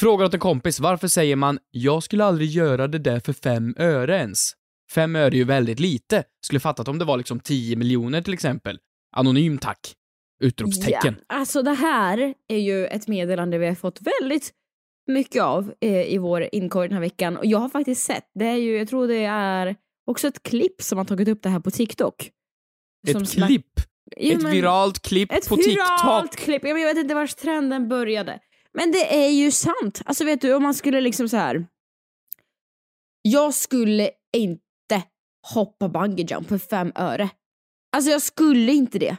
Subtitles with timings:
[0.00, 3.74] Frågar åt en kompis, varför säger man “jag skulle aldrig göra det där för fem
[3.78, 4.38] öre ens”?
[4.92, 6.24] Fem öre är ju väldigt lite.
[6.44, 8.78] Skulle fattat om det var liksom 10 miljoner till exempel.
[9.16, 9.94] Anonym tack.
[10.42, 11.16] Utropstecken.
[11.28, 14.50] Ja, alltså det här är ju ett meddelande vi har fått väldigt
[15.06, 17.36] mycket av eh, i vår inkorg den här veckan.
[17.36, 19.76] Och jag har faktiskt sett, det är ju, jag tror det är
[20.06, 22.30] också ett klipp som har tagit upp det här på TikTok.
[23.12, 23.66] Som Ett snack- klipp.
[24.16, 26.44] Jo, ett men- viralt klipp Ett på viralt TikTok.
[26.44, 26.64] klipp.
[26.64, 28.38] Jag vet inte vars trenden började.
[28.78, 30.02] Men det är ju sant.
[30.04, 31.66] Alltså vet du, om man skulle liksom så här.
[33.22, 35.02] Jag skulle inte
[35.54, 37.30] hoppa bungee jump för fem öre.
[37.96, 39.16] Alltså jag skulle inte det.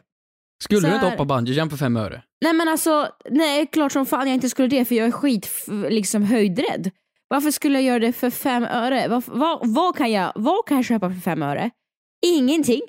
[0.63, 2.23] Skulle så du inte här- hoppa bungee jump för fem öre?
[2.41, 5.49] Nej men alltså, nej klart som fan jag inte skulle det för jag är skit
[5.89, 6.91] liksom höjdrädd.
[7.27, 9.07] Varför skulle jag göra det för fem öre?
[9.07, 11.69] Vad, vad, vad, kan, jag, vad kan jag köpa för fem öre?
[12.25, 12.81] Ingenting.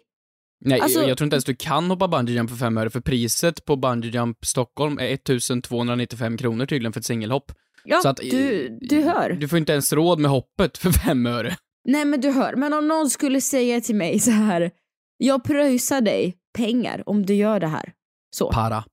[0.65, 3.01] Nej, Alltså- jag, tror inte ens du kan hoppa bungee jump för fem öre, för
[3.01, 7.53] priset på bungee jump Stockholm är 1295 kronor tydligen för ett singelhopp.
[7.85, 9.31] Ja, Så att, du, du hör.
[9.31, 11.57] Du får inte ens råd med hoppet för fem öre.
[11.89, 14.71] Nej men du hör, men om någon skulle säga till mig så här.
[15.17, 17.93] Jag pröjsar dig pengar om du gör det här.
[18.31, 18.51] Så.
[18.53, 18.85] Para.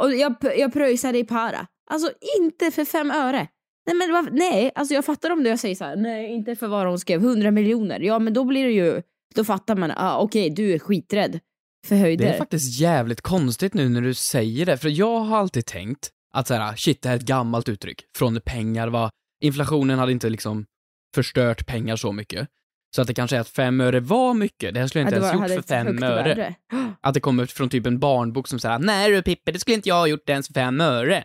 [0.00, 1.66] Och jag, jag pröjsar dig para.
[1.90, 3.48] Alltså inte för fem öre.
[3.86, 5.96] Nej men nej, alltså jag fattar om jag säger så här.
[5.96, 8.00] nej inte för vad hon skrev, 100 miljoner.
[8.00, 9.02] Ja men då blir det ju,
[9.34, 11.40] då fattar man, ah, okej du är skiträdd
[11.86, 12.24] för höjder.
[12.24, 16.10] Det är faktiskt jävligt konstigt nu när du säger det, för jag har alltid tänkt
[16.32, 18.02] att så här, shit, det här är ett gammalt uttryck.
[18.16, 19.10] Från pengar var,
[19.42, 20.66] inflationen hade inte liksom
[21.14, 22.48] förstört pengar så mycket.
[22.96, 25.20] Så att det kanske är att fem öre var mycket, det här skulle jag inte
[25.20, 26.28] det ens var- gjort för fem öre.
[26.28, 26.54] värde.
[27.00, 29.88] Att det kommer från typ en barnbok som säger nej du Pippi, det skulle inte
[29.88, 31.24] jag ha gjort ens för fem öre.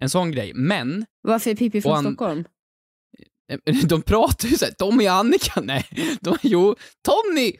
[0.00, 0.52] En sån grej.
[0.54, 2.44] Men, Varför är Pippi från han- Stockholm?
[3.88, 5.86] De pratar ju såhär, Tommy och Annika, nej,
[6.20, 7.52] de, jo, Tommy!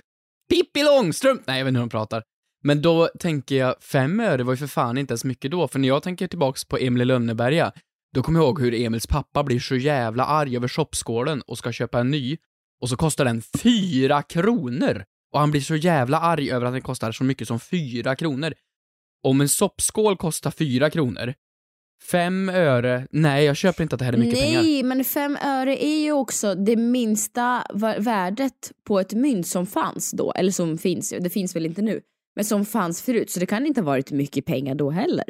[0.49, 1.43] Pippi Långstrump!
[1.47, 2.23] Nej, jag vet inte hur de pratar.
[2.65, 5.79] Men då tänker jag, fem öre var ju för fan inte ens mycket då, för
[5.79, 7.73] när jag tänker tillbaks på Emil i Lönneberga,
[8.15, 11.73] då kommer jag ihåg hur Emils pappa blir så jävla arg över shoppskålen och ska
[11.73, 12.37] köpa en ny,
[12.81, 15.05] och så kostar den fyra kronor!
[15.33, 18.55] Och han blir så jävla arg över att den kostar så mycket som fyra kronor.
[19.23, 21.35] Om en soppskål kostar fyra kronor,
[22.11, 24.85] fem öre, nej jag köper inte att det här är mycket Nej, pengar.
[24.89, 27.63] men fem öre är ju också det minsta
[27.99, 30.33] värdet på ett mynt som fanns då.
[30.33, 32.01] Eller som finns, det finns väl inte nu.
[32.37, 35.25] Men som fanns förut, så det kan inte ha varit mycket pengar då heller.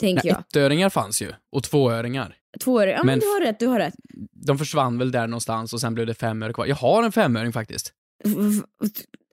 [0.00, 0.40] Tänker Nej, jag.
[0.40, 2.36] ettöringar fanns ju, och tvåöringar.
[2.60, 3.94] Två öre, ja men, men du har rätt, du har rätt.
[4.46, 6.66] De försvann väl där någonstans och sen blev det fem öre kvar.
[6.66, 7.92] Jag har en femöring faktiskt.
[8.24, 8.62] V-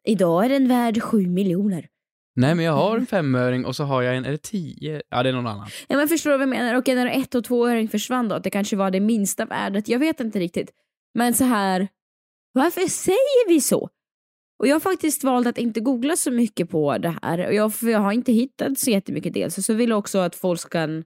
[0.06, 1.88] Idag är den värd sju miljoner.
[2.38, 3.00] Nej, men jag har Mm.
[3.02, 5.02] en femöring och så har jag en, är det tio?
[5.10, 5.68] Ja, det är någon annan.
[5.88, 6.76] Ja men förstår du vad jag menar?
[6.76, 9.88] Okej när ett och tvåöring försvann då, att det kanske var det minsta värdet.
[9.88, 10.72] Jag vet inte riktigt.
[11.14, 11.88] Men så här,
[12.54, 13.90] varför säger vi så?
[14.60, 17.48] Och jag har faktiskt valt att inte googla så mycket på det här.
[17.48, 19.66] Och jag, för jag har inte hittat så jättemycket dels.
[19.66, 21.04] Så jag vill också att folk kan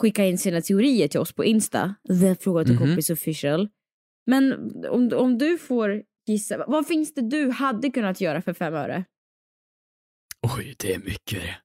[0.00, 1.94] skicka in sina teorier till oss på Insta.
[2.20, 2.86] The Fråga till Mhm.
[2.86, 3.68] kompis official.
[4.26, 4.52] Men
[4.90, 9.04] om, om du får gissa, vad finns det du hade kunnat göra för fem öre?
[10.56, 11.56] Oj, det är mycket det.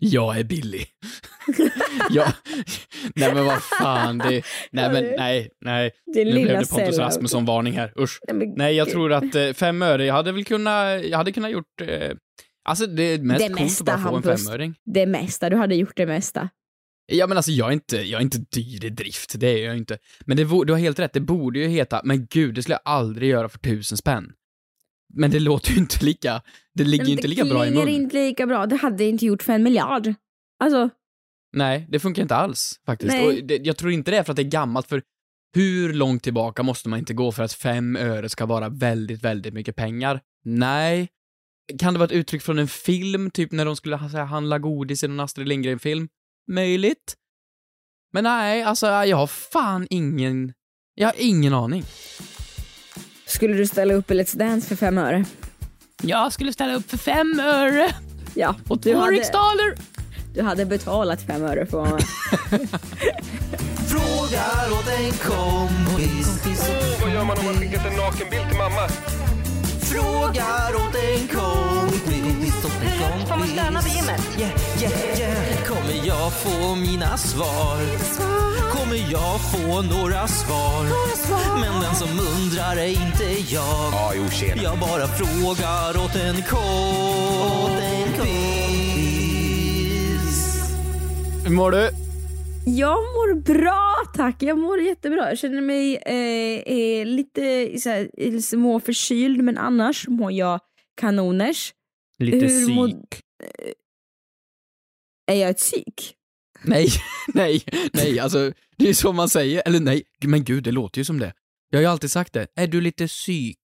[0.00, 0.86] Jag är billig.
[2.10, 2.32] ja,
[3.14, 4.42] nej men vad fan, det,
[4.72, 5.90] nej men nej, nej.
[6.14, 6.98] Din Nu blev det Pontus.
[6.98, 8.18] Rasmusson-varning här, usch.
[8.32, 11.50] Nej, Nej, jag tror att eh, fem öre, jag hade väl kunnat, jag hade kunnat
[11.50, 12.10] gjort, eh,
[12.68, 14.44] alltså det mest Det mesta, att bara få en Hampus.
[14.46, 14.74] femöring.
[14.84, 16.48] Det mesta, du hade gjort det mesta.
[17.12, 19.76] Ja men alltså jag är inte, jag är inte dyr i drift, det är jag
[19.76, 19.98] inte.
[20.26, 22.92] Men det, du har helt rätt, det borde ju heta, men gud, det skulle jag
[22.92, 24.32] aldrig göra för tusen spänn.
[25.16, 26.42] Men det låter ju inte lika,
[26.74, 27.84] det ligger ju inte lika bra i Det mun.
[27.84, 28.66] klinger inte lika bra.
[28.66, 30.14] Det hade inte gjort för en miljard.
[30.64, 30.90] Alltså,
[31.52, 33.12] Nej, det funkar inte alls faktiskt.
[33.12, 33.26] Nej.
[33.26, 35.02] Och det, jag tror inte det är för att det är gammalt, för
[35.54, 39.54] hur långt tillbaka måste man inte gå för att fem öre ska vara väldigt, väldigt
[39.54, 40.20] mycket pengar?
[40.44, 41.08] Nej.
[41.78, 45.04] Kan det vara ett uttryck från en film, typ när de skulle här, handla godis
[45.04, 46.08] i någon Astrid Lindgren-film?
[46.52, 47.14] Möjligt.
[48.12, 50.52] Men nej, alltså jag har fan ingen,
[50.94, 51.82] jag har ingen aning.
[53.36, 55.24] Skulle du ställa upp i Let's Dance för fem öre?
[56.02, 57.94] Jag skulle ställa upp för fem öre
[58.34, 59.74] Ja, och du två hade, riksdaler.
[60.34, 62.68] du hade betalat fem öre för att vara med.
[63.88, 66.68] Frågar åt en kompis.
[67.02, 68.88] Vad gör man om man skickat en nakenbild till mamma?
[69.80, 72.45] Frågar åt en kompis.
[72.64, 73.28] En kompis.
[73.28, 74.20] Får man stöna på gymmet?
[74.38, 75.64] Yeah, yeah, yeah.
[75.66, 77.78] Kommer jag få mina svar?
[78.70, 80.84] Kommer jag få några svar?
[81.60, 83.24] Men den som undrar är inte
[83.54, 83.92] jag.
[83.92, 84.62] Ja, jo, tjena.
[84.62, 86.66] Jag bara frågar åt en kompis.
[91.44, 91.90] Hur mår du?
[92.68, 95.28] Jag mår bra tack, jag mår jättebra.
[95.28, 100.60] Jag känner mig eh, eh, lite så här, småförkyld men annars mår jag
[101.00, 101.72] kanoners.
[102.18, 103.20] Lite Hur psyk.
[105.26, 106.14] Är jag ett psyk?
[106.64, 106.88] Nej,
[107.34, 109.62] nej, nej, alltså det är så man säger.
[109.66, 111.32] Eller nej, men gud, det låter ju som det.
[111.70, 112.46] Jag har ju alltid sagt det.
[112.56, 113.58] Är du lite psyk?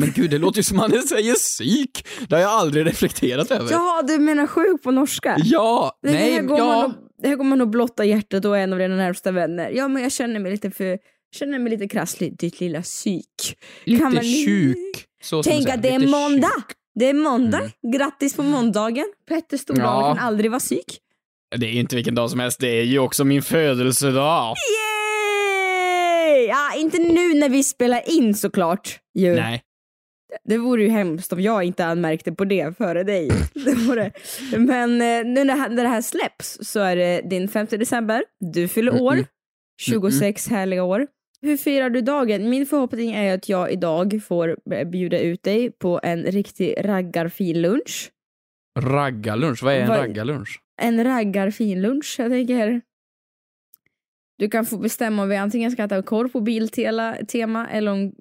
[0.00, 2.06] Men gud, det låter ju som man säger psyk.
[2.28, 3.70] Det har jag aldrig reflekterat över.
[3.70, 5.36] Jaha, du menar sjuk på norska?
[5.44, 6.64] Ja, Det nej, här går ja.
[6.66, 9.70] man och, här går man och blotta hjärtat och är en av dina närmsta vänner.
[9.70, 10.98] Ja men jag känner mig lite för
[11.34, 13.58] känner mig lite krasslig, ditt lilla psyk.
[13.84, 15.06] Lite man- tjuk.
[15.22, 16.50] Så Tänk att det är måndag!
[16.56, 16.76] tjuk.
[16.94, 17.70] Det är måndag, Mm.
[17.98, 19.04] grattis på måndagen.
[19.28, 20.14] Petter Stordal Ja.
[20.14, 20.98] kan aldrig vara psyk.
[21.56, 24.54] Det är inte vilken dag som helst, det är ju också min födelsedag.
[25.36, 26.46] Yay!
[26.46, 28.98] Ja, inte nu när vi spelar in såklart.
[29.14, 29.34] Ju.
[29.34, 29.62] Nej.
[30.44, 33.30] Det vore ju hemskt om jag inte anmärkte på det före dig.
[33.54, 34.12] Det vore.
[34.58, 39.02] Men eh, nu när det här- släpps så är det din 5 december, du fyller
[39.02, 39.26] år, Mm-mm.
[39.80, 41.06] 26 härliga år.
[41.42, 42.50] Hur firar du dagen?
[42.50, 47.60] Min förhoppning är att jag idag får b- bjuda ut dig på en riktig raggarfin
[47.62, 48.10] lunch.
[48.80, 50.60] Raggarlunch, vad är en Vad- raggarlunch?
[50.82, 52.80] En raggarfin lunch, jag tänker.
[54.38, 58.12] Du kan få bestämma om vi antingen ska äta korv på Biltema eller om,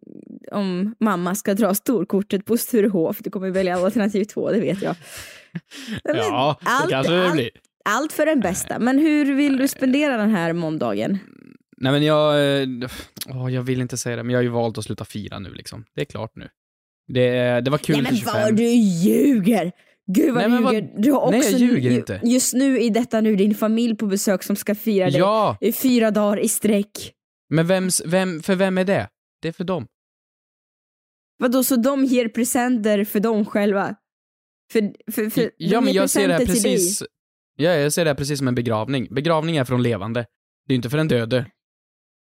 [0.52, 3.18] om mamma ska dra storkortet på Sturehof.
[3.20, 4.96] Du kommer välja alternativ två, det vet jag.
[6.04, 7.50] Men Ja, det allt- kanske det allt- blir.
[7.86, 8.80] Allt för den bästa.
[8.80, 11.20] Men hur vill du spendera den här måndagen?
[11.82, 12.68] Nej men jag, eh,
[13.30, 15.54] åh, jag vill inte säga det, men jag har ju valt att sluta fira nu
[15.54, 15.86] liksom.
[15.96, 16.50] Det är klart nu.
[17.08, 18.42] Det, det var kul Nej men till 25.
[18.42, 19.72] vad du ljuger!
[20.14, 20.94] Gud vad Nej, du men vad- ljuger.
[20.98, 22.22] Du har Nej, också jag ljuger ju- inte.
[22.24, 25.72] just nu i detta nu din familj på besök som ska fira dig Ja, i
[25.72, 27.14] fyra dagar i sträck.
[27.50, 29.08] men vems, vem, för vem är det?
[29.42, 29.88] Det är för dem.
[31.38, 33.96] Vadå, så de ger presenter för dem själva?
[34.72, 34.82] För,
[35.12, 37.04] för, för, de ja, men jag ser det här precis...
[37.58, 39.08] Ja, jag ser det här precis som en begravning.
[39.14, 40.26] Begravning är för de levande.
[40.68, 41.46] Det är inte för den döde.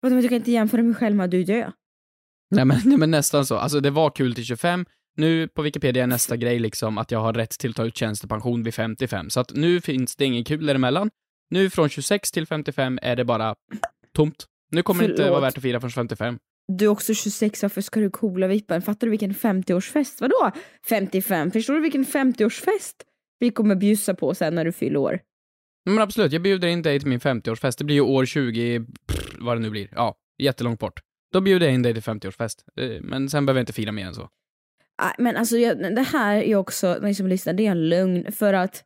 [0.02, 1.72] Vadå, men du kan inte jämföra mig själv med att du död.
[2.52, 3.56] Nej men, nej, men nästan så.
[3.58, 4.86] Alltså det var kul till 25.
[5.18, 7.98] Nu på Wikipedia är nästa grej liksom att jag har rätt till att ta ut
[7.98, 9.30] tjänstepension vid 55.
[9.30, 11.10] Så att nu finns det ingen kul däremellan.
[11.50, 13.56] Nu från 26 till 55 är det bara
[14.16, 14.46] tomt.
[14.72, 15.32] Nu kommer det inte Förlåt.
[15.32, 16.38] vara värt att fira från 55.
[16.68, 18.82] Du är också 26, varför ska du coola vippan?
[18.82, 20.18] Fattar du vilken 50-årsfest?
[20.22, 20.52] Vadå
[20.90, 21.52] 55?
[21.52, 22.94] Förstår du vilken 50-årsfest
[23.40, 25.20] vi kommer bjussa på sen när du fyller år?
[25.88, 27.78] Men absolut, jag bjuder in dig till min 50-årsfest.
[27.78, 29.90] Det blir ju år 20, pff, vad det nu blir.
[29.92, 31.00] Ja, jättelångt bort.
[31.34, 32.56] Då bjuder jag in dig till 50-årsfest.
[32.78, 34.30] Eh, men sen behöver jag inte fira mer än så.
[35.02, 38.32] Nej, Men alltså jag, det här är också, ni som lyssnar, det är en lögn
[38.32, 38.84] för att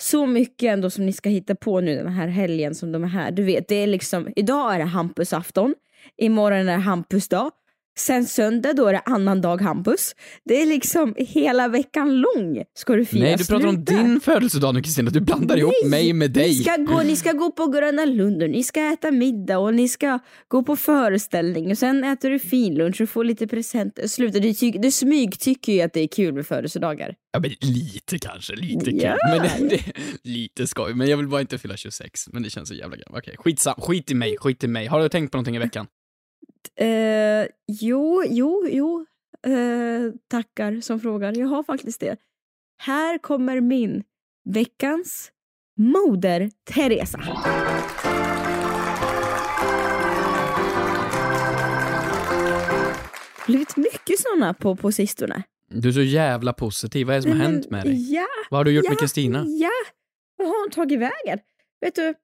[0.00, 3.08] så mycket ändå som ni ska hitta på nu den här helgen som de är
[3.08, 3.30] här.
[3.30, 5.74] Du vet, det är liksom, idag är det Hampusafton,
[6.16, 7.50] imorgon är det Hampusdag,
[7.98, 10.14] sen söndag då är det annan dag Hampus.
[10.44, 13.22] Det är liksom hela veckan lång ska du fira.
[13.22, 13.92] Nej, du pratar om Sluta.
[14.02, 15.10] din födelsedag nu Kristina.
[15.10, 16.48] Du blandar ihop Nej, mig med dig.
[16.48, 19.74] Ni ska, gå, ni ska gå på Gröna Lund och ni ska äta middag och
[19.74, 24.06] ni ska gå på föreställning och sen äter du finlunch och får lite presenter.
[24.06, 27.14] Sluta, du, ty, du smygtycker ju att det är kul med födelsedagar.
[27.32, 28.54] Ja, men lite kanske.
[28.56, 29.16] Lite Ja.
[29.32, 29.40] kul.
[29.58, 29.80] Men det,
[30.24, 30.94] lite skoj.
[30.94, 32.28] Men jag vill bara inte fylla 26.
[32.32, 33.06] Men det känns så jävla gött.
[33.10, 33.74] Okej, skitsam.
[33.80, 34.36] Skit i mig.
[34.38, 34.86] Skit i mig.
[34.86, 35.86] Har du tänkt på någonting i veckan?
[36.76, 39.06] Eh, jo, jo, jo.
[39.46, 41.36] Eh, tackar som frågar.
[41.36, 42.16] Jag har faktiskt det.
[42.78, 44.02] Här kommer min
[44.44, 45.32] veckans
[45.76, 47.20] Moder Teresa.
[53.50, 55.42] blivit mycket såna på, på sistone.
[55.68, 57.06] Du är så jävla positiv.
[57.06, 58.12] Vad är det som har hänt med dig?
[58.14, 59.44] Ja, Vad har du gjort ja, med Kristina?
[59.46, 59.70] Ja,
[60.36, 61.38] vad har hon tagit vägen?
[61.80, 62.14] Vet du,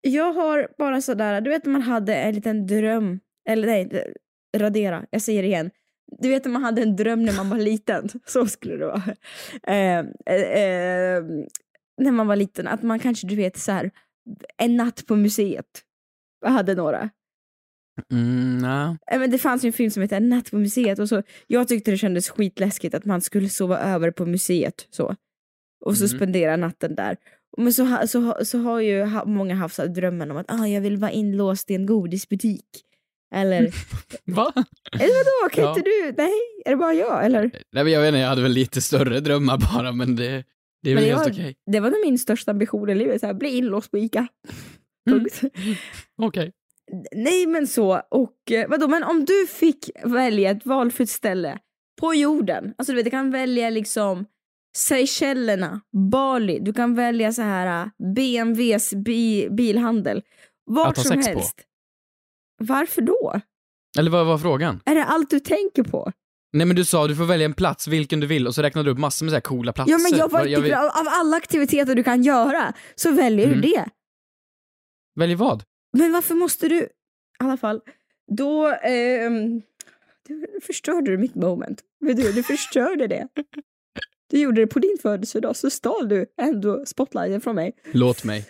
[0.00, 4.12] jag har bara sådär, du vet när man hade en liten dröm, eller nej,
[4.56, 5.70] radera, jag säger det igen.
[6.18, 9.02] Du vet när man hade en dröm när man var liten, så skulle det vara.
[9.62, 11.24] Eh, eh, eh,
[11.98, 13.90] när man var liten, att man kanske, du vet så här,
[14.56, 15.82] en natt på museet.
[16.40, 17.10] Jag hade några.
[18.12, 18.96] Mm, nej.
[19.12, 21.22] Eh, Men det fanns ju en film som hette En natt på museet och så,
[21.46, 25.16] jag tyckte det kändes skitläskigt att man skulle sova över på museet så.
[25.84, 26.16] Och så Mm.
[26.18, 27.16] spendera natten där.
[27.56, 30.96] Men så, så, så har ju många haft så drömmen om att ah, jag vill
[30.96, 32.64] vara inlåst i en godisbutik.
[33.34, 33.60] Eller,
[34.24, 34.52] Va?
[34.92, 35.70] eller vadå, kan Ja.
[35.70, 36.14] inte du?
[36.16, 36.32] Nej,
[36.64, 37.24] är det bara jag?
[37.24, 37.40] Eller?
[37.72, 40.44] Nej, men jag vet inte, jag hade väl lite större drömmar bara, men det,
[40.82, 41.56] det är väl Men helt jag- okej.
[41.72, 44.26] Det var nog min största ambition i livet, så här, bli inlåst på ICA.
[45.10, 45.26] Mm.
[46.22, 46.52] Okej.
[47.14, 51.58] Nej men så, och eh, vadå, men om du fick välja ett valfritt ställe
[52.00, 54.24] på jorden, alltså du vet, du kan välja liksom
[54.76, 55.80] Seychellerna,
[56.10, 60.22] Bali, du kan välja så här äh, BMWs bi bilhandel.
[60.66, 61.42] Vart som sex på.
[62.58, 63.40] Varför då?
[63.98, 64.80] Eller vad var frågan?
[64.84, 66.12] Är det allt du tänker på?
[66.52, 68.88] Nej men du sa du får välja en plats, vilken du vill, och så räknade
[68.88, 69.92] du upp massor med så här coola platser.
[69.92, 73.60] Ja men jag var inte, vill- av alla aktiviteter du kan göra så väljer Mm.
[73.60, 73.84] du det.
[75.14, 75.62] Välj vad?
[75.98, 76.76] Men varför måste du...
[76.80, 76.88] I
[77.38, 77.80] alla fall,
[78.32, 78.66] då...
[78.82, 79.62] ehm,
[80.28, 81.80] du förstörde du mitt moment.
[82.00, 83.28] Vet du, du förstörde det.
[84.30, 87.72] Du gjorde det på din födelsedag, så stal du ändå spotlighten från mig.
[87.92, 88.46] Låt mig.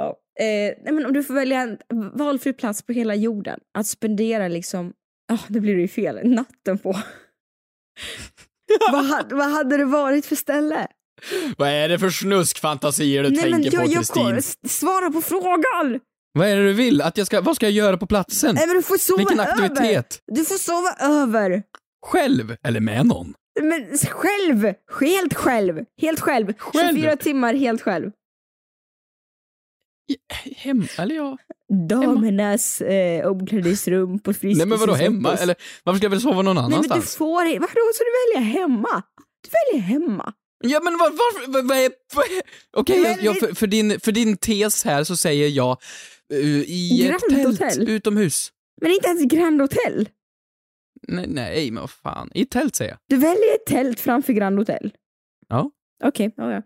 [0.00, 0.16] Ja.
[0.44, 1.78] Eh, nej, men om du får välja en
[2.14, 4.92] valfri plats på hela jorden att spendera liksom,
[5.28, 6.96] ja det blir ju fel, natten på.
[8.92, 10.86] vad, hade, vad hade det varit för ställe?
[11.56, 14.68] Vad är det för snuskfantasier du nej men tänker jag, på Kristin?
[14.68, 16.00] svara på frågan!
[16.32, 17.02] Vad är det du vill?
[17.02, 18.54] Att jag ska, vad ska jag göra på platsen?
[18.54, 19.52] Nej men du får sova Vilken över!
[19.52, 20.22] aktivitet?
[20.26, 21.62] Du får sova över!
[22.06, 22.56] Själv?
[22.62, 23.34] Eller med någon?
[23.62, 24.74] Men själv!
[25.00, 25.84] Helt själv!
[26.00, 26.52] Helt själv!
[26.58, 26.96] Själv?
[26.96, 28.10] 24 timmar helt själv.
[30.56, 31.38] Hem, eller ja.
[31.88, 35.34] Damernas eh, omklädningsrum på Friskis Nej men vadå hemma?
[35.34, 37.16] Eller varför ska jag väl sova någon Nej men du annanstans?
[37.16, 39.02] får inte, vadå ska du välja hemma?
[39.42, 40.32] Du väljer hemma.
[40.64, 41.90] Ja men var, varför, vad, är...
[42.76, 45.76] Okej, jag, jag, för, för, din, för din tes här så säger jag
[46.32, 47.88] uh, i ett Grand tält Hotel.
[47.88, 48.52] utomhus.
[48.80, 50.08] Men inte ens Grand Hotel.
[51.08, 52.30] Nej, nej, men vad fan.
[52.34, 52.98] I ett tält säger jag.
[53.08, 54.92] Du väljer ett tält framför Grand Hotel.
[55.48, 55.70] Ja.
[56.04, 56.62] Okej, ja, ja.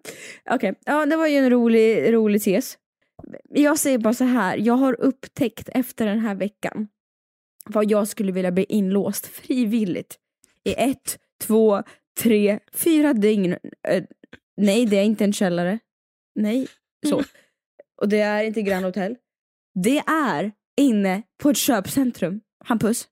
[0.51, 2.77] Okej, ja det var ju en rolig, rolig tes.
[3.51, 6.89] Jag säger bara så här, jag har upptäckt efter den här veckan
[7.71, 10.19] vad jag skulle vilja bli inlåst frivilligt
[10.65, 11.83] i ett, två,
[12.21, 13.57] tre, fyra dygn.
[13.89, 14.05] Eh,
[14.57, 15.79] nej, det är inte en källare.
[16.35, 16.69] Nej,
[17.09, 17.23] så.
[18.03, 19.17] Och det är inte Grand Hotel.
[19.75, 22.41] Det är inne på ett köpcentrum.
[22.65, 23.09] Hampus.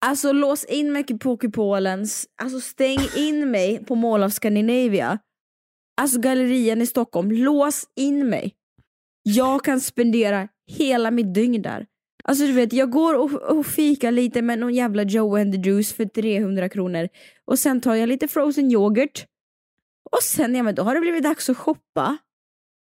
[0.00, 5.18] Alltså lås in mig på Kupolens, alltså stäng in mig på Mall of Scandinavia.
[6.00, 8.54] Alltså gallerian i Stockholm, lås in mig.
[9.22, 11.86] Jag kan spendera hela mitt dygn där.
[12.24, 15.70] Alltså du vet, jag går och, och fikar lite med någon jävla Joe and the
[15.70, 17.08] Juice för 300 kronor.
[17.44, 19.26] Och sen tar jag lite frozen yoghurt.
[20.10, 22.18] Och sen, ja men då har det blivit dags att shoppa.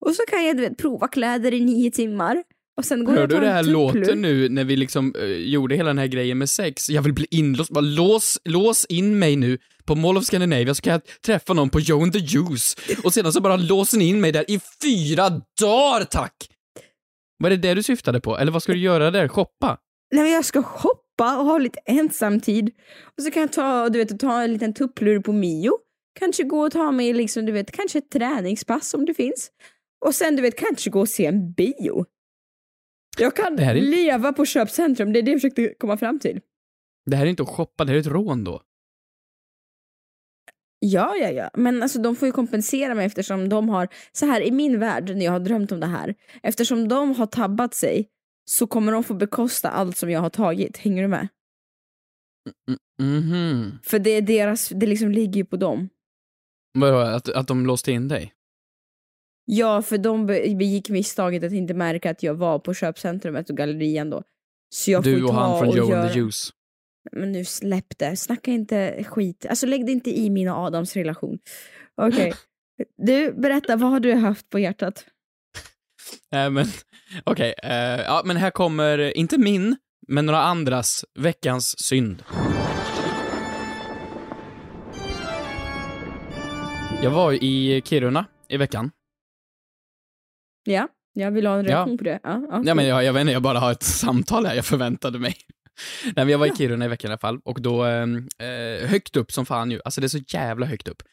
[0.06, 2.44] Och så kan jag du vet, prova kläder i nio timmar.
[2.82, 3.74] Och sen går Hör du det här tupplur.
[3.74, 6.90] låten nu när vi liksom eh, gjorde hela den här grejen med sex?
[6.90, 7.72] Jag vill bli inlåst.
[7.72, 11.70] Bara lås, lås in mig nu på Mall of Scandinavia så kan jag träffa någon
[11.70, 12.78] på Joe and the Juice.
[13.04, 15.30] Och sedan så bara låser ni in mig där i fyra
[15.62, 16.34] dagar, tack!
[17.38, 18.38] Var det det du syftade på?
[18.38, 19.28] Eller vad ska du göra där?
[19.28, 19.78] Shoppa?
[20.12, 22.70] Nej men jag ska shoppa och ha lite ensamtid.
[23.18, 25.72] Och så kan jag ta, du vet, ta en liten tupplur på Mio.
[26.20, 29.52] Kanske gå och ta mig liksom, du vet, kanske ett träningspass om det finns.
[30.06, 32.06] Och sen du vet, kanske gå och se en bio.
[33.18, 36.42] Jag kan är- leva på köpcentrum, det är det jag försökte komma fram till.
[37.06, 38.62] Det här är inte att shoppa, det här är ett rån då.
[40.80, 41.50] Ja, ja, ja.
[41.54, 45.10] Men alltså de får ju kompensera mig eftersom de har, så här i min värld
[45.16, 48.08] när jag har drömt om det här, eftersom de har tabbat sig
[48.46, 50.78] så kommer de få bekosta allt som jag har tagit.
[50.78, 51.28] Hänger du med?
[53.02, 53.80] Mhm.
[53.84, 55.90] För det är deras, det liksom ligger ju på dem.
[56.74, 58.34] Vadå, att, att de låste in dig?
[59.46, 63.58] Ja, för de be- begick misstaget att inte märka att jag var på köpcentrumet och
[63.58, 64.24] gallerian då.
[64.70, 66.02] Så jag Du och ta han från och Joe göra...
[66.04, 66.50] and the Juice.
[67.12, 69.46] Men nu släpp det, snacka inte skit.
[69.50, 71.40] Alltså lägg det inte i min och Adams relation.
[72.02, 72.34] Okej.
[72.98, 75.06] Du, berätta, vad har du haft på hjärtat?
[76.32, 76.66] Nej men,
[77.24, 77.54] okej.
[77.64, 79.76] eh, ja, men här kommer, eh, inte min,
[80.08, 82.24] men några andras veckans synd.
[87.04, 88.92] Jag var i Kiruna i veckan.
[90.64, 91.72] Ja, jag vill ha en Ja.
[91.72, 92.20] reaktion på det.
[92.24, 94.66] Ja, ja, Ja, men jag, jag vet inte, jag bara har ett samtal här, jag
[94.66, 95.36] förväntade mig.
[96.04, 98.02] Nej, men jag var i Kiruna i veckan i alla fall, och då, eh,
[98.48, 101.04] eh, högt upp som fan ju, alltså det är så jävla högt upp.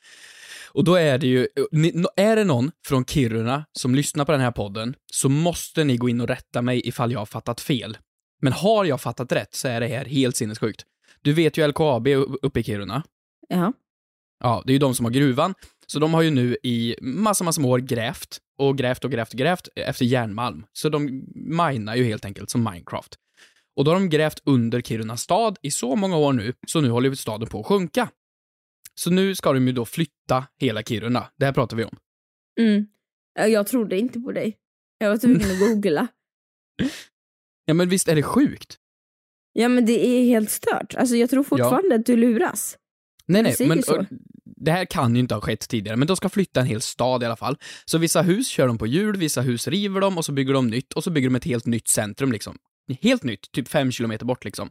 [0.70, 4.40] Och då är det ju, nå- är det någon från Kiruna som lyssnar på den
[4.40, 7.98] här podden, så måste ni gå in och rätta mig ifall jag har fattat fel.
[8.42, 10.82] Men har jag fattat rätt så är det här helt sinnessjukt.
[11.22, 12.08] Du vet ju LKAB
[12.42, 13.02] uppe i Kiruna.
[13.48, 13.72] ja.
[14.40, 15.54] Ja, det är ju de som har gruvan.
[15.92, 19.38] Så de har ju nu i massa, massa år grävt och grävt och grävt och
[19.38, 20.66] grävt efter järnmalm.
[20.72, 23.14] Så de minar ju helt enkelt som Minecraft.
[23.76, 26.88] Och då har de grävt under Kiruna stad i så många år nu, så nu
[26.88, 28.10] håller staden på att sjunka.
[28.94, 31.26] Så nu ska de ju då flytta hela Kiruna.
[31.36, 31.96] Det här pratar vi om.
[32.60, 32.86] Mm.
[33.34, 34.56] Ja, Jag trodde inte på dig.
[34.98, 36.08] Jag var tvungen att googla.
[37.64, 38.78] Ja, men visst är det sjukt?
[39.52, 40.94] Ja men det är helt stört.
[40.94, 42.78] Alltså jag tror fortfarande att du luras.
[43.26, 43.82] Nej, nej, men
[44.60, 47.22] det här kan ju inte ha skett tidigare, men de ska flytta en hel stad
[47.22, 47.56] i alla fall.
[47.84, 50.66] Så vissa hus kör de på hjul, vissa hus river de och så bygger de
[50.66, 52.58] nytt och så bygger de ett helt nytt centrum liksom.
[53.00, 54.70] Helt nytt, typ fem kilometer bort liksom.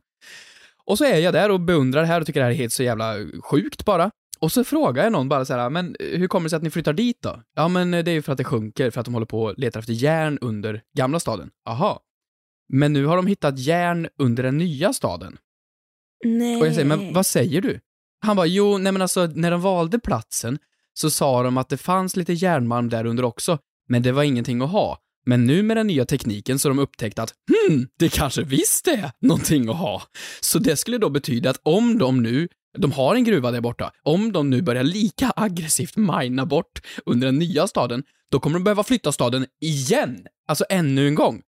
[0.86, 2.74] Och så är jag där och beundrar det här och tycker det här är helt
[2.74, 4.12] så jävla sjukt bara.
[4.40, 6.70] Och så frågar jag någon bara så här, men hur kommer det sig att ni
[6.70, 7.44] flyttar dit då?
[7.56, 9.54] Ja, men det är ju för att det sjunker, för att de håller på och
[9.58, 11.50] letar efter järn under gamla staden.
[11.66, 12.02] Aha.
[12.74, 15.38] Men nu har de hittat järn under den nya staden.
[16.26, 16.62] Nej.
[16.62, 17.80] Och jag säger, men vad säger du?
[18.20, 20.58] Han bara, jo, nej men alltså, när de valde platsen
[20.94, 23.58] så sa de att det fanns lite järnmalm där under också,
[23.90, 24.98] men det var ingenting att ha.
[25.26, 27.34] Men nu med den nya tekniken så har de upptäckt att,
[27.70, 30.02] hmm, det kanske visst är någonting att ha.
[30.42, 32.48] Så det skulle då betyda att om de nu,
[32.78, 37.28] de har en gruva där borta, om de nu börjar lika aggressivt mina bort under
[37.28, 40.26] den nya staden, då kommer de behöva flytta staden igen.
[40.48, 41.42] Alltså ännu en gång.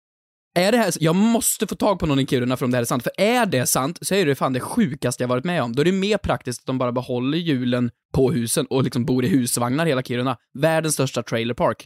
[0.56, 2.82] Är det här, jag måste få tag på någon i Kiruna för om det här
[2.82, 5.64] är sant, för är det sant så är det fan det sjukaste jag varit med
[5.64, 5.76] om.
[5.76, 9.26] Då är det mer praktiskt att de bara behåller hjulen på husen och liksom bor
[9.26, 10.38] i husvagnar hela Kiruna.
[10.60, 11.86] Världens största trailerpark.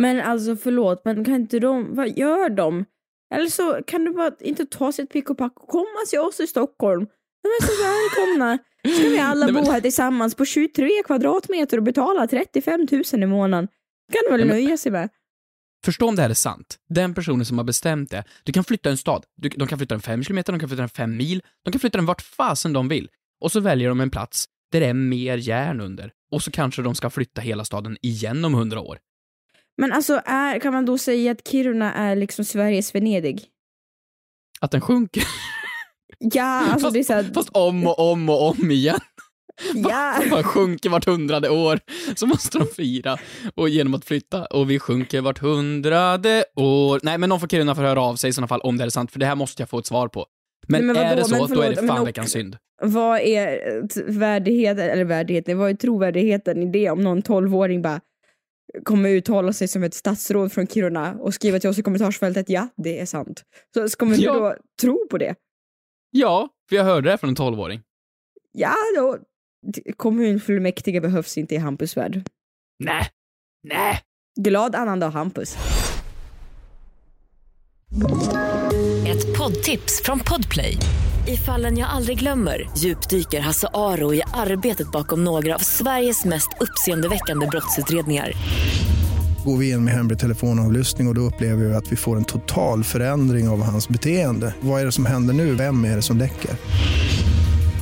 [0.00, 2.84] Men alltså förlåt, men kan inte de, vad gör de?
[3.34, 6.40] Eller så kan du bara inte ta sitt pick och pack och komma till oss
[6.40, 7.06] i Stockholm.
[7.42, 8.58] De är så välkomna.
[8.98, 13.22] Ska vi alla Nej, men- bo här tillsammans på 23 kvadratmeter och betala 35 000
[13.22, 13.68] i månaden?
[14.12, 15.08] kan du väl Nej, men- nöja sig med?
[15.84, 16.78] Förstå om det här är sant.
[16.88, 19.24] Den personen som har bestämt det, du kan flytta en stad.
[19.36, 21.80] Du, de kan flytta den fem kilometer, de kan flytta den fem mil, de kan
[21.80, 23.08] flytta den vart fasen de vill.
[23.40, 26.12] Och så väljer de en plats där det är mer järn under.
[26.32, 28.98] Och så kanske de ska flytta hela staden igen om hundra år.
[29.76, 33.44] Men alltså, är, kan man då säga att Kiruna är liksom Sveriges Venedig?
[34.60, 35.24] Att den sjunker.
[36.18, 37.30] Ja, alltså fast, det är såhär...
[37.34, 39.00] fast om och om och om igen.
[39.74, 40.14] Ja.
[40.30, 41.80] Man sjunker vart hundrade år,
[42.16, 43.16] så måste de fira
[43.54, 44.44] och genom att flytta.
[44.46, 47.00] Och vi sjunker vart hundrade år.
[47.02, 48.88] Nej, men någon får Kiruna får höra av sig i sådana fall om det är
[48.88, 50.26] sant, för det här måste jag få ett svar på.
[50.68, 52.56] Men, Nej, men är det så, Men då är förlåt, det fan veckans synd.
[52.82, 58.00] Vad är eh, värdigheten, eller värdigheten, vad är trovärdigheten i det om någon 12-åring bara
[58.84, 62.68] kommer uttala sig som ett statsråd från Kiruna och skriva till oss i kommentarsfältet ja,
[62.76, 63.42] det är sant.
[63.74, 64.32] Så ska man Ja.
[64.34, 65.34] då tro på det?
[66.10, 67.80] Ja, för jag hörde det från en tolvåring.
[68.52, 69.18] Ja, då.
[69.96, 72.28] Kommunfullmäktige behövs inte i Hampus värld.
[72.84, 73.08] Nej,
[73.68, 74.00] nej.
[74.40, 75.56] Glad annandag Hampus.
[79.06, 80.76] Ett poddtips från Podplay.
[81.28, 86.48] I fallen jag aldrig glömmer djupdyker Hasse Aro i arbetet bakom några av Sveriges mest
[86.60, 88.32] uppseendeväckande brottsutredningar.
[89.44, 92.24] Går vi in med hemlig telefonavlyssning och, och då upplever vi att vi får en
[92.24, 94.54] total förändring av hans beteende.
[94.60, 95.54] Vad är det som händer nu?
[95.54, 96.50] Vem är det som läcker?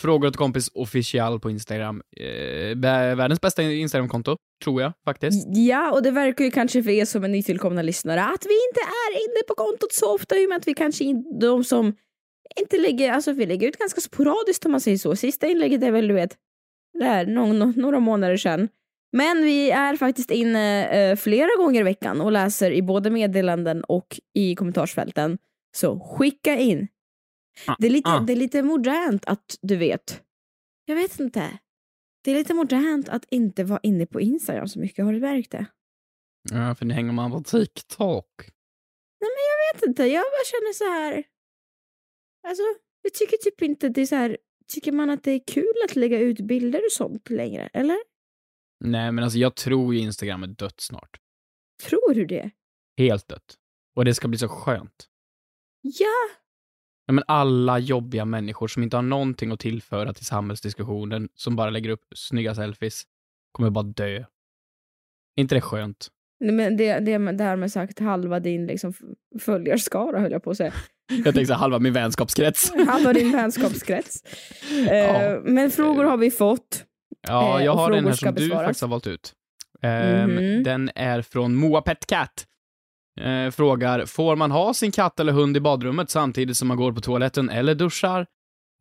[0.00, 2.02] Frågor åt kompis official på Instagram.
[2.16, 2.76] Eh,
[3.16, 5.48] världens bästa Instagramkonto, tror jag faktiskt.
[5.56, 8.80] Ja, och det verkar ju kanske för er som är nytillkomna lyssnare att vi inte
[8.80, 11.96] är inne på kontot så ofta i och med att vi kanske inte, de som
[12.60, 15.16] inte lägger, alltså vi lägger ut ganska sporadiskt om man säger så.
[15.16, 16.36] Sista inlägget är väl du vet,
[16.98, 18.68] där, någon, no, några månader sedan.
[19.12, 23.84] Men vi är faktiskt inne eh, flera gånger i veckan och läser i både meddelanden
[23.84, 25.38] och i kommentarsfälten.
[25.76, 26.88] Så skicka in.
[27.78, 28.20] Det är, lite, ah.
[28.20, 30.22] det är lite modernt att du vet.
[30.84, 31.58] Jag vet inte.
[32.24, 35.04] Det är lite modernt att inte vara inne på Instagram så mycket.
[35.04, 35.66] Har du märkt det?
[36.50, 38.50] Ja, för ni hänger man på TikTok.
[39.18, 40.04] Jag vet inte.
[40.04, 41.24] Jag bara känner så här.
[42.48, 42.62] Alltså,
[43.02, 44.36] jag tycker typ inte det är så här.
[44.72, 47.70] Tycker man att det är kul att lägga ut bilder och sånt längre?
[47.72, 47.98] Eller?
[48.84, 51.20] Nej, men alltså jag tror ju Instagram är dött snart.
[51.82, 52.50] Tror du det?
[52.96, 53.56] Helt dött.
[53.96, 55.08] Och det ska bli så skönt.
[55.80, 56.28] Ja,
[57.10, 61.70] Ja, men alla jobbiga människor som inte har någonting att tillföra till samhällsdiskussionen, som bara
[61.70, 63.02] lägger upp snygga selfies,
[63.52, 64.24] kommer bara dö.
[65.36, 66.08] Inte det skönt?
[66.40, 68.92] Nej, men det, det, det här med sagt halva din liksom
[69.40, 70.72] följarskara höll jag på att säga.
[71.08, 72.72] Jag tänkte så halva min vänskapskrets.
[72.88, 74.22] Halva din vänskapskrets.
[74.90, 75.40] Eh, Ja.
[75.44, 76.84] Men frågor har vi fått.
[77.28, 78.64] Ja, Eh, jag och har en här som du besvaras.
[78.66, 79.32] faktiskt har valt ut.
[79.82, 80.62] Ehm, Mhm.
[80.62, 82.46] Den är från Moa Pet Cat.
[83.20, 86.92] Eh, frågar, får man ha sin katt eller hund i badrummet samtidigt som man går
[86.92, 88.26] på toaletten eller duschar?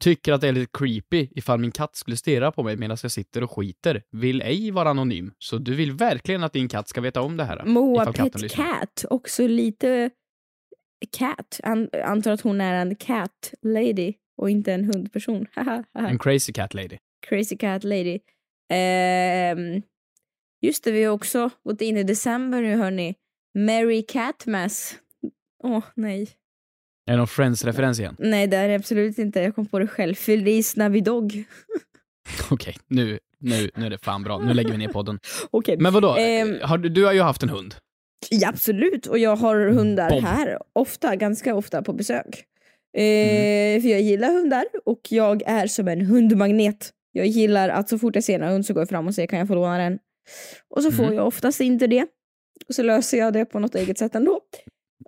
[0.04, 3.12] Tycker att det är lite creepy ifall min katt skulle stirra på mig medan jag
[3.12, 4.04] sitter och skiter.
[4.12, 5.32] Vill ej vara anonym.
[5.40, 7.66] Så du vill verkligen att din katt ska veta om det här?
[7.66, 8.66] Moa Pet lyssnar.
[8.66, 10.10] Cat, också lite
[11.12, 11.60] cat.
[11.64, 15.46] An, antar att hon är en cat lady och inte en hundperson.
[15.94, 16.98] En crazy cat lady.
[17.30, 18.20] Crazy cat lady.
[18.70, 19.82] Ehm,
[20.62, 23.16] just det, vi har också gått in i december nu hörni.
[23.54, 24.96] Merry Catmas.
[25.64, 26.30] Åh nej.
[27.08, 28.16] Är det någon Friends-referens igen?
[28.20, 29.40] Nej det är det absolut inte.
[29.42, 30.16] Jag kom på det själv.
[30.16, 31.44] Feliz Navidog.
[32.52, 34.38] Okej, nu, nu, nu är det fan bra.
[34.38, 35.20] Nu lägger vi ner podden.
[35.52, 35.78] Okej.
[35.80, 36.16] Men vadå?
[36.20, 36.58] Ehm.
[36.64, 37.76] har du, du har ju haft en hund.
[38.30, 40.26] Ja, absolut, och jag har hundar Bomb.
[40.26, 42.44] här ofta, ganska ofta på besök.
[42.98, 43.82] Eh, Mm.
[43.82, 46.90] För jag gillar hundar och jag är som en hundmagnet.
[47.12, 49.28] Jag gillar att så fort jag ser en hund så går jag fram och säger
[49.28, 50.00] kan jag få låna den?
[50.70, 51.16] Och så får Mm.
[51.16, 52.06] jag oftast inte det.
[52.68, 54.42] Och så löser jag det på något eget sätt ändå.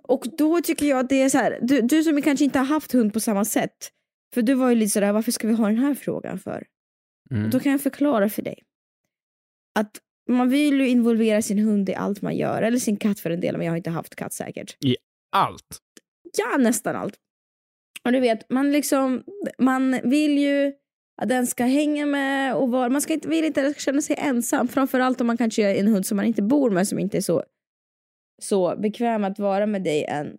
[0.02, 2.66] Och då tycker jag att det är så här, du, du som kanske inte har
[2.66, 3.90] haft hund på samma sätt.
[4.34, 6.66] För du var ju lite sådär, varför ska vi ha den här frågan för?
[7.30, 7.44] Mm.
[7.44, 8.58] Och då kan jag förklara för dig.
[9.74, 9.90] Att
[10.28, 13.40] man vill ju involvera sin hund i allt man gör, eller sin katt för en
[13.40, 14.76] del, men jag har inte haft katt säkert.
[15.30, 15.78] Allt.
[16.38, 17.14] Ja, nästan allt.
[18.04, 19.24] Och du vet, man liksom,
[19.58, 20.72] man vill ju
[21.26, 24.16] den ska hänga med och vara, man ska inte, vill inte den ska känna sig
[24.18, 24.68] ensam.
[24.68, 27.20] Framförallt om man kanske är en hund som man inte bor med, som inte är
[27.20, 27.42] så,
[28.42, 30.36] så bekväm att vara med dig än.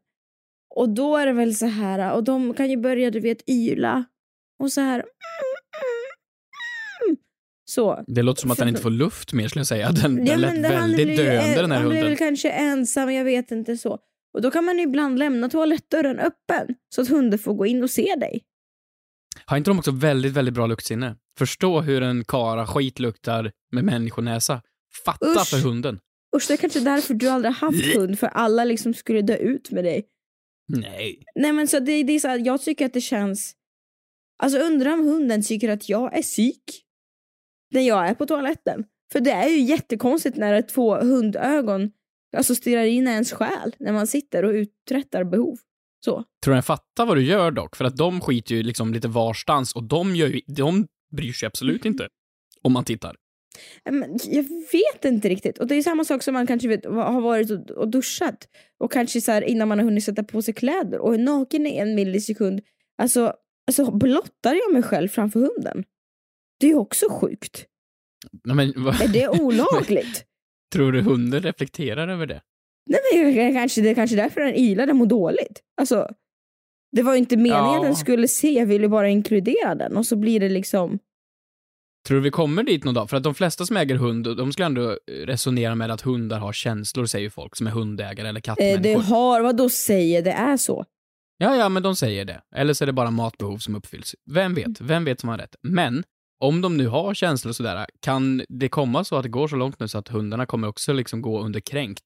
[0.75, 4.05] Och då är det väl så här, och de kan ju börja du vet yla
[4.59, 5.03] och så här.
[7.65, 8.03] Så.
[8.07, 9.91] Det låter som att den inte får luft mer skulle jag säga.
[9.91, 12.09] Den, den lät han väldigt blir döende den här Han blir hunden.
[12.09, 13.99] väl kanske ensam, jag vet inte så.
[14.33, 17.83] Och då kan man ju ibland lämna toalettdörren öppen så att hunden får gå in
[17.83, 18.43] och se dig.
[19.45, 21.15] Har inte de också väldigt, väldigt bra luktsinne?
[21.37, 24.61] Förstå hur en kara skit luktar med människonäsa.
[25.05, 25.49] Fatta Usch.
[25.49, 25.99] för hunden.
[26.35, 29.71] Usch, det är kanske därför du aldrig haft hund, för alla liksom skulle dö ut
[29.71, 30.05] med dig.
[30.67, 31.23] Nej.
[31.35, 33.55] Nej men så det, det är så här, jag tycker att det känns...
[34.43, 36.63] Alltså undrar om hunden tycker att jag är psyk
[37.71, 38.85] när jag är på toaletten.
[39.11, 41.91] För det är ju jättekonstigt när två hundögon
[42.37, 45.57] alltså stirrar in ens själ när man sitter och uträttar behov.
[46.05, 46.23] Så.
[46.43, 47.75] Tror du den fattar vad du gör dock?
[47.75, 51.47] För att de skiter ju liksom lite varstans och de gör ju, de bryr sig
[51.47, 52.07] absolut inte.
[52.61, 53.15] Om man tittar.
[54.25, 55.57] Jag vet inte riktigt.
[55.57, 58.47] Och det är samma sak som man kanske vet, har varit och, duschat
[58.79, 61.77] och kanske så innan man har hunnit sätta på sig kläder och är naken i
[61.77, 62.61] en millisekund.
[62.97, 63.33] Alltså,
[63.67, 65.83] alltså blottar jag mig själv framför hunden?
[66.59, 67.65] Det är ju också sjukt.
[68.43, 70.25] Nej, men, Är det olagligt?
[70.73, 72.41] tror du hunden reflekterar över det?
[72.89, 75.61] Nej men kanske, det är kanske därför den ilade och mår dåligt.
[75.81, 76.07] Alltså,
[76.91, 77.77] det var ju inte meningen Ja.
[77.77, 80.99] att den skulle se, jag ville bara inkludera den och så blir det liksom...
[82.07, 83.09] Tror du vi kommer dit någon dag?
[83.09, 86.53] För att de flesta som äger hund, de skulle ändå resonera med att hundar har
[86.53, 88.81] känslor, säger folk som är hundägare eller Eh, kattmänniskor.
[88.83, 90.85] det har, vad då säger det är så?
[91.37, 92.41] Ja, ja, men de säger det.
[92.55, 94.15] Eller så är det bara matbehov som uppfylls.
[94.31, 94.81] Vem vet?
[94.81, 95.55] Vem vet som har rätt?
[95.61, 96.03] Men,
[96.39, 99.55] om de nu har känslor och sådär, kan det komma så att det går så
[99.55, 102.03] långt nu så att hundarna kommer också liksom gå under kränkt?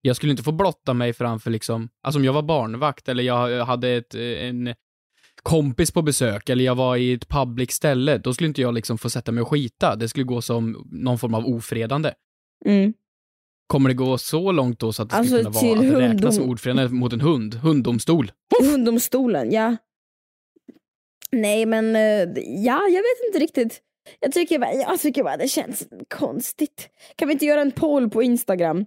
[0.00, 3.64] Jag skulle inte få blotta mig framför liksom, alltså om jag var barnvakt eller jag
[3.64, 4.74] hade ett, eh, en
[5.42, 8.98] kompis på besök eller jag var i ett public ställe, då skulle inte jag liksom
[8.98, 9.96] få sätta mig och skita.
[9.96, 12.12] Det skulle gå som någon form av ofredande.
[12.64, 12.92] Mm.
[13.66, 16.14] Kommer det gå så långt då så att det Alltså, skulle kunna vara att det
[16.14, 17.54] räknas som ofredande mot en hund?
[17.54, 18.32] Hunddomstol?
[18.62, 19.76] Hunddomstolen, ja.
[21.32, 23.80] Nej men, eh, ja jag vet inte riktigt.
[24.20, 26.88] Jag tycker bara, jag tycker bara det känns konstigt.
[27.16, 28.86] Kan vi inte göra en poll på Instagram?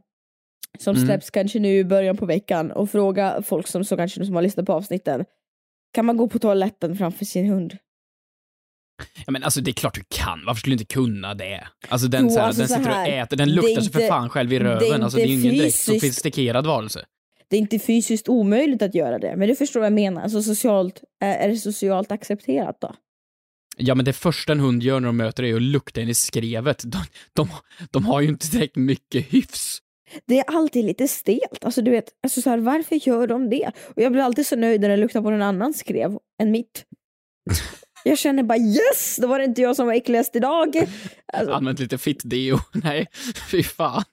[0.79, 1.07] Som Mm.
[1.07, 4.41] släpps kanske nu i början på veckan och fråga folk som så kanske som har
[4.41, 5.25] lyssnat på avsnitten.
[5.93, 7.77] Kan man gå på toaletten framför sin hund?
[9.25, 11.67] Ja men alltså det är klart du kan, varför skulle du inte kunna det?
[11.87, 13.91] Alltså den, Jo, så här, alltså den så sitter och här, äter, den luktar sig
[13.91, 15.03] för inte- fan själv i det är röven.
[15.03, 17.05] alltså det är ju inte ingen direkt sofistikerad varelse.
[17.47, 20.21] Det är inte fysiskt omöjligt att göra det, men du förstår vad jag menar.
[20.21, 22.95] Alltså socialt, är är det socialt accepterat då?
[23.77, 26.09] Ja men det första en hund gör när de möter dig är att lukta in
[26.09, 26.83] i skrevet.
[26.85, 26.97] De,
[27.33, 27.49] de,
[27.91, 29.79] de har ju inte direkt mycket hyfs.
[30.25, 31.65] Det är alltid lite stelt.
[31.65, 33.71] Alltså du vet, alltså så här, varför gör de det?
[33.77, 36.85] Och jag blir alltid så nöjd när det luktar på någon annans skrev än mitt.
[38.05, 40.75] Jag känner bara yes, då var det inte jag som var äckligast idag.
[41.33, 42.57] Alltså, Använt lite fitt-deo.
[42.73, 43.07] Nej,
[43.51, 44.03] fy fan.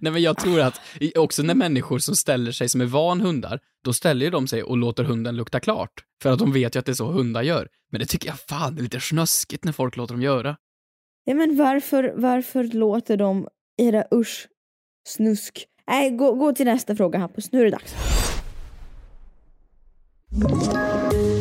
[0.00, 0.80] Nej men jag tror att,
[1.16, 4.76] också när människor som ställer sig som är van hundar, då ställer de sig och
[4.76, 5.90] låter hunden lukta klart.
[6.22, 7.68] För att de vet ju att det är så hundar gör.
[7.92, 10.56] Men det tycker jag fan är lite snuskigt när folk låter dem göra.
[11.24, 13.48] ja, men varför, varför låter de
[13.82, 14.46] era usch
[15.06, 15.64] snusk?
[15.88, 17.94] Nej, gå, gå till nästa fråga Hampus, nu är det dags.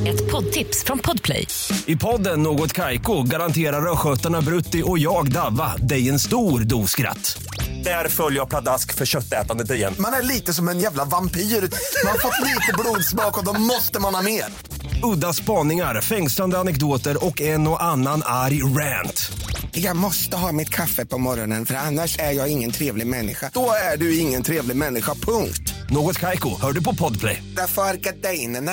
[0.08, 1.48] Ett poddtips från Podplay.
[1.86, 7.44] I podden Något Kaiko garanterar östgötarna Brutti och jag, Davva, dig en stor dos skratt.
[7.84, 9.94] Där följer jag pladask för köttätandet igen.
[10.00, 11.40] Man är lite som en jävla vampyr.
[11.42, 14.46] Man har fått lite blodsmak och då måste man ha mer.
[15.04, 19.32] Udda spaningar, fängslande anekdoter och en och annan arg rant.
[19.78, 23.52] Jag måste ha mitt kaffe på morgonen för annars är jag ingen trevlig människa.
[23.54, 25.74] Då är du ingen trevlig människa, punkt.
[25.90, 27.44] Något Kaiko, hör du på Podplay.
[27.56, 28.72] Därför är gardinerna.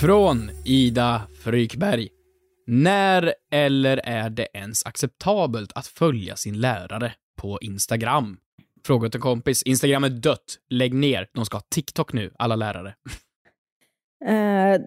[0.00, 2.08] Från Ida Frykberg.
[2.66, 8.36] När eller är det ens acceptabelt att följa sin lärare på Instagram?
[8.84, 9.62] Fråga till kompis.
[9.62, 10.58] Instagram är dött.
[10.70, 11.28] Lägg ner.
[11.34, 12.94] De ska ha TikTok nu, alla lärare.
[14.24, 14.80] Eh,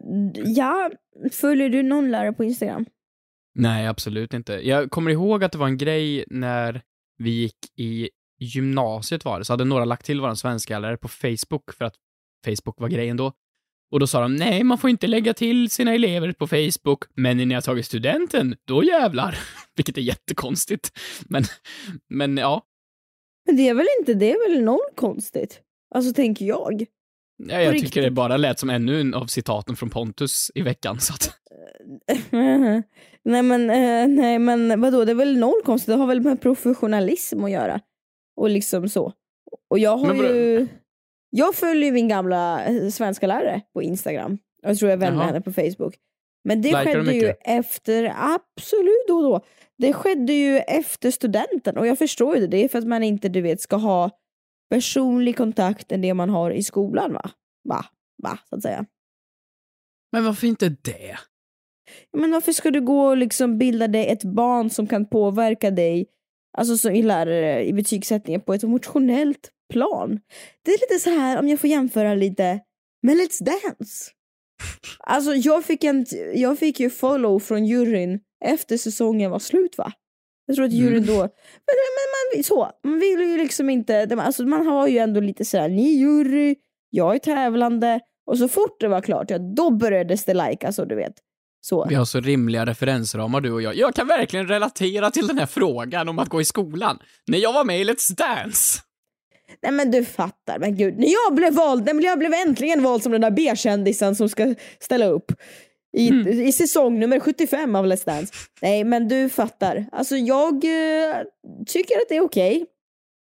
[0.46, 0.92] ja,
[1.32, 2.86] följer du någon lärare på Instagram?
[3.56, 4.54] Nej, absolut inte.
[4.54, 6.82] Jag kommer ihåg att det var en grej när
[7.18, 11.74] vi gick i gymnasiet var det, så hade några lagt till våran svensklärare på Facebook
[11.78, 11.96] för att
[12.46, 13.34] Facebook var grejen då.
[13.92, 17.38] Och då sa de, nej, man får inte lägga till sina elever på Facebook, men
[17.38, 19.38] när ni har tagit studenten, då jävlar.
[19.76, 20.92] Vilket är jättekonstigt.
[21.22, 21.44] Men,
[22.10, 22.62] men ja.
[23.46, 25.62] Men det är väl inte, det är väl noll konstigt?
[25.96, 26.86] Alltså tänker jag.
[27.38, 31.00] ja jag tycker det bara lät som ännu en av citaten från Pontus i veckan,
[31.00, 31.40] så att...
[33.24, 36.42] nej men, eh, nej men vadå, det är väl noll konstigt, det har väl med
[36.42, 37.80] professionalism att göra.
[38.36, 39.14] Och liksom så.
[39.70, 40.68] Och jag har Men ju,
[41.30, 44.38] jag följer ju min gamla eh, svenska lärare på Instagram.
[44.62, 45.28] Jag tror jag är vän med Jaha.
[45.28, 45.96] henne på Facebook.
[46.44, 49.46] Men det Likar skedde ju efter, absolut då och då.
[49.84, 52.48] Det skedde ju efter studenten och jag förstår ju det.
[52.48, 54.10] Det är för att man inte, du vet, ska ha
[54.70, 57.32] personlig kontakt än det man har i skolan va?
[57.70, 57.86] Va?
[58.24, 58.40] Va?
[58.50, 58.86] Så att säga.
[60.12, 61.18] Men varför inte det?
[62.18, 66.08] Men varför ska du gå och liksom bilda dig ett barn som kan påverka dig,
[66.58, 70.20] alltså som i lärare i betygssättningen på ett emotionellt plan?
[70.66, 72.60] Det är lite så här, om jag får jämföra lite,
[73.02, 74.12] med Let's Dance.
[75.00, 79.92] Alltså jag fick, en, jag fick ju follow från juryn efter säsongen var slut va?
[80.46, 84.44] Jag tror att juryn då, men, men man, så, man vill ju liksom inte, alltså
[84.44, 86.56] man har ju ändå lite sådär, ni är jury,
[86.90, 90.86] jag är tävlande, och så fort det var klart, ja då började det like, alltså
[90.86, 91.14] du vet.
[91.62, 91.86] Så.
[91.90, 93.76] Vi har så rimliga referensramar du och jag.
[93.76, 97.00] Jag kan verkligen relatera till den här frågan om att gå i skolan.
[97.28, 98.80] När jag var med i Let's Dance.
[99.62, 101.00] Nej men du fattar, men gud.
[101.00, 104.30] När jag blev vald, nej, men jag blev äntligen vald som den där B-kändisen som
[104.30, 105.32] ska ställa upp.
[105.98, 106.08] I,
[106.48, 108.34] I säsong nummer 75 av Let's Dance.
[108.62, 109.86] Nej men du fattar.
[109.92, 111.16] Alltså jag eh,
[111.68, 112.66] tycker att det är okej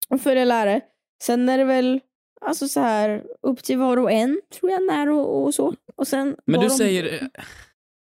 [0.08, 0.80] att följa lärare.
[1.22, 2.00] Sen är det väl
[2.40, 5.74] alltså så här upp till var och en tror jag när och, och så.
[5.96, 7.28] Och sen Men du de- säger...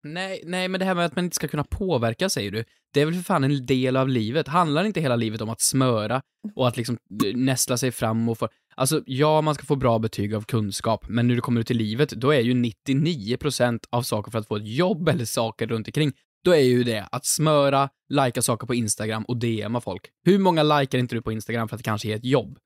[0.05, 2.65] Nej, nej, men det här med att man inte ska kunna påverka, säger du.
[2.93, 4.49] Det är väl för fan en del av livet?
[4.49, 6.23] Handlar inte hela livet om att smöra
[6.55, 8.49] och att liksom eh, nästla sig fram och få...
[8.77, 11.75] Alltså, ja, man ska få bra betyg av kunskap, men när du kommer ut i
[11.75, 15.89] livet, då är ju 99% av saker för att få ett jobb eller saker runt
[15.89, 16.13] omkring,
[16.45, 20.11] då är ju det att smöra, lajka saker på Instagram och DMa folk.
[20.25, 22.59] Hur många likar inte du på Instagram för att det kanske är ett jobb?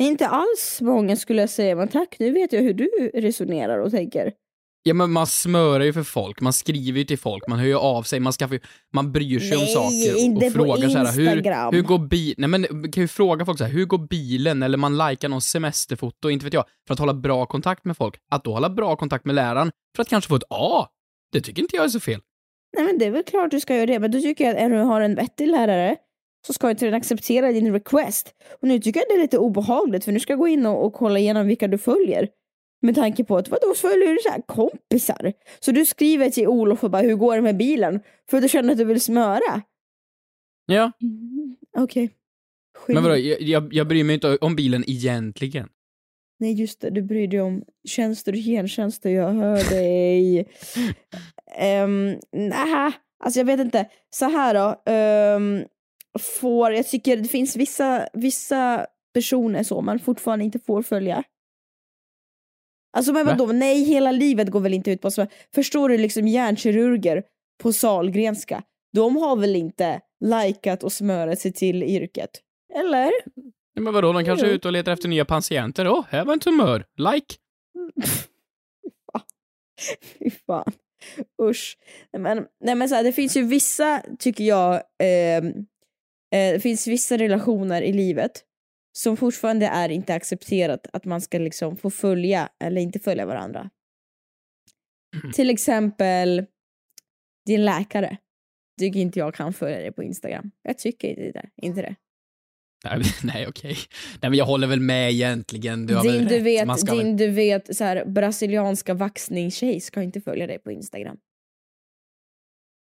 [0.00, 3.90] Inte alls många skulle jag säga, men tack nu vet jag hur du resonerar och
[3.90, 4.32] tänker.
[4.82, 7.76] Ja men man smörar ju för folk, man skriver ju till folk, man hör ju
[7.76, 8.60] av sig, man skaffar ju,
[8.94, 11.82] man bryr sig om Nej, saker och, inte och på frågar så här, hur, hur
[11.82, 14.62] går bil, nej men man kan ju fråga folk så här, hur går bilen?
[14.62, 18.16] Eller man likar någon semesterfoto, inte vet jag, för att hålla bra kontakt med folk.
[18.30, 20.86] Att då hålla bra kontakt med läraren, för att kanske få ett A,
[21.32, 22.20] det tycker inte jag är så fel.
[22.76, 24.70] Nej men det är väl klart du ska göra det, men då tycker jag att
[24.70, 25.96] när du har en vettig lärare
[26.46, 28.34] så ska inte den acceptera din request.
[28.62, 30.84] Och nu tycker jag det är lite obehagligt för nu ska jag gå in och,
[30.86, 32.28] och kolla igenom vilka du följer.
[32.82, 35.32] Med tanke på att vadå följer du så här kompisar?
[35.60, 38.00] Så du skriver till Olof och bara hur går det med bilen?
[38.30, 39.62] För att du känner att du vill smöra?
[40.66, 40.92] Ja,
[41.76, 42.10] Okej.
[42.88, 45.68] men vadå, jag, jag, jag bryr mig inte om bilen egentligen.
[46.40, 50.38] Nej just det, du bryr dig om tjänster och gentjänster, jag hör dig.
[51.84, 52.92] um, nej,
[53.24, 53.88] alltså jag vet inte.
[54.10, 54.92] Så här då.
[54.92, 55.64] ehm,
[56.18, 61.24] får, jag tycker det finns vissa, vissa personer så man fortfarande inte får följa.
[62.98, 63.32] Alltså men Va?
[63.38, 65.26] vadå, nej hela livet går väl inte ut på så.
[65.54, 67.22] Förstår du liksom hjärnkirurger
[67.62, 72.30] på Sahlgrenska, de har väl inte likat och smörat sig till yrket?
[72.74, 73.10] Eller?
[73.74, 75.88] Ja, men vadå, de kanske är ute och letar efter nya patienter.
[75.88, 76.84] Åh, här var en tumör.
[76.96, 77.34] Like.
[80.18, 80.72] Fy fan.
[81.42, 81.78] Usch.
[82.12, 85.46] Nej, Men, nej, men så här, det finns ju vissa, tycker jag, ehm,
[86.34, 88.44] eh, det finns vissa relationer i livet
[88.98, 93.70] som fortfarande är inte accepterat att man ska liksom få följa eller inte följa varandra.
[95.34, 96.46] Till exempel
[97.46, 98.16] din läkare.
[98.80, 100.50] Tycker inte jag kan följa dig på Instagram.
[100.62, 101.50] Jag tycker inte det.
[101.66, 101.94] Inte det.
[102.84, 103.76] Nej, nej okej.
[104.22, 105.86] Nej, men jag håller väl med egentligen.
[105.86, 106.44] Du har din, väl du rätt.
[106.44, 107.16] vet, din väl...
[107.16, 111.18] du vet så här, brasilianska vaxningstjej ska inte följa dig på Instagram.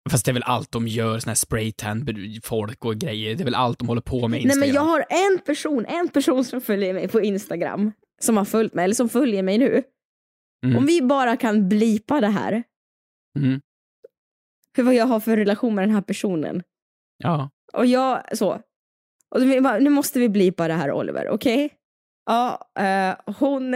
[0.10, 2.08] Fast det är väl allt de gör, såna här spraytan,
[2.44, 3.36] folk och grejer.
[3.36, 4.60] Det är väl allt de håller på med Nej Instagram.
[4.60, 7.92] men jag har en person, en person som följer mig på Instagram,
[8.22, 9.84] som har följt mig, eller som följer mig nu.
[10.66, 10.78] Mm.
[10.78, 12.64] Om vi bara kan blipa det här,
[13.40, 13.62] Mm.
[14.76, 16.64] för vad jag har för relation med den här personen.
[17.18, 17.50] Ja.
[17.74, 18.60] Och jag, så.
[19.36, 21.70] Och vi bara, nu måste vi blipa det här Oliver, okej?
[22.26, 23.76] Ja, eh, hon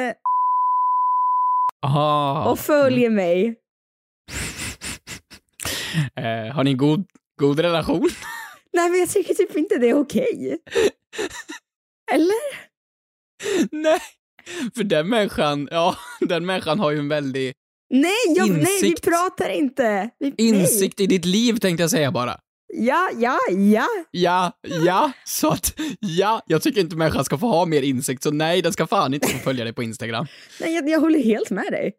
[1.85, 2.51] Aha.
[2.51, 3.55] och följer mig.
[6.15, 7.05] Eh, har ni en god,
[7.39, 8.09] god relation?
[8.73, 10.57] Nej men jag tycker typ inte det är okej.
[12.11, 12.69] Eller?
[13.71, 13.99] Nej.
[14.75, 17.53] För den människan, ja, den människan har ju en väldig
[17.93, 19.03] Nej, jag, nej, vi Insikt.
[19.03, 20.09] pratar inte.
[20.19, 22.25] Vi, insikt i ditt liv tänkte jag säga bara.
[22.25, 22.39] Nej.
[22.73, 23.87] Ja, ja, ja.
[24.11, 24.51] Ja,
[24.85, 28.61] ja, så att ja, jag tycker inte människan ska få ha mer insikt, så nej,
[28.61, 30.27] den ska fan inte få följa dig på Instagram.
[30.61, 31.93] Nej, jag, jag håller helt med dig.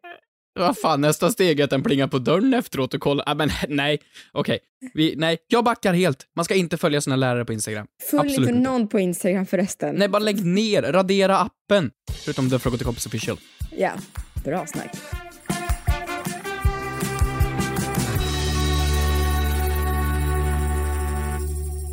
[0.53, 3.49] Vad fan, nästa steg är att den plingar på dörren efteråt och kollar, ah, men
[3.67, 3.99] nej,
[4.31, 4.59] okej,
[4.93, 6.27] vi, nej, jag backar helt.
[6.35, 7.87] Man ska inte följa sina lärare på Instagram.
[8.09, 9.95] Följ Absolut inte någon på Instagram förresten.
[9.95, 11.91] Nej, bara lägg ner, radera appen.
[12.25, 13.37] Förutom The Fråga till kompis official.
[13.77, 13.91] Ja,
[14.43, 14.91] bra snack.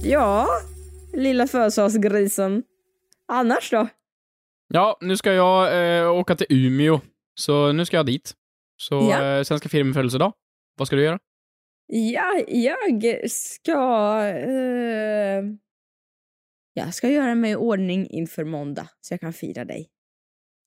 [0.03, 0.49] Ja,
[1.13, 2.63] lilla födelsedagsgrisen.
[3.29, 3.89] Annars då?
[4.69, 7.01] Ja, nu ska jag eh, åka till Umeå,
[7.35, 8.35] så nu ska jag dit.
[8.81, 9.25] Så Ja.
[9.39, 10.33] eh, sen ska min födelsedag.
[10.79, 11.19] Vad ska du göra?
[11.93, 14.23] Ja, jag ska...
[14.29, 15.45] Eh,
[16.73, 19.89] jag ska göra mig i ordning inför måndag så jag kan fira dig.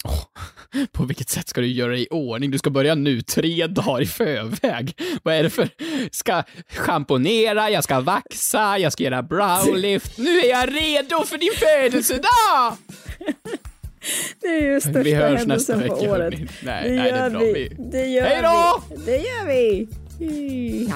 [0.92, 2.52] På vilket sätt ska du göra dig i ordning?
[2.52, 5.02] Du ska börja nu, tre dagar i förväg.
[5.24, 5.70] Vad är det för...
[6.12, 10.18] Ska schamponera, jag ska vaxa, jag ska göra browlift.
[10.18, 12.78] Nu är jag redo för din födelsedag!
[14.42, 16.34] Det är ju största Vi hörs nästa händelsen på vecka, året.
[16.34, 16.48] hörni.
[16.64, 17.40] Nej, det nej, det är gör bra.
[17.40, 17.54] vi.
[17.54, 18.84] Vi- Det gör Hej då!
[18.90, 19.06] vi.
[19.06, 19.88] Det gör vi.
[20.90, 20.96] Ja.